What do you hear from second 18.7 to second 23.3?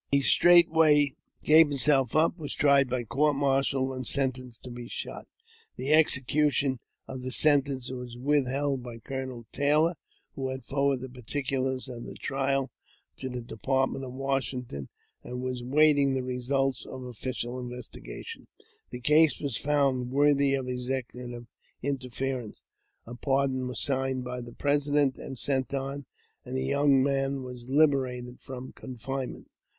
The case wa» found worthy of executive interference; a